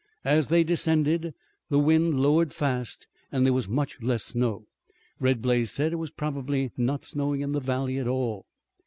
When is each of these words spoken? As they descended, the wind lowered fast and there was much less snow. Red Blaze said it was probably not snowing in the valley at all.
As 0.25 0.47
they 0.47 0.63
descended, 0.63 1.31
the 1.69 1.77
wind 1.77 2.19
lowered 2.19 2.53
fast 2.55 3.05
and 3.31 3.45
there 3.45 3.53
was 3.53 3.67
much 3.69 4.01
less 4.01 4.23
snow. 4.23 4.65
Red 5.19 5.43
Blaze 5.43 5.69
said 5.69 5.93
it 5.93 5.97
was 5.97 6.09
probably 6.09 6.71
not 6.75 7.05
snowing 7.05 7.41
in 7.41 7.51
the 7.51 7.59
valley 7.59 7.99
at 7.99 8.07
all. 8.07 8.47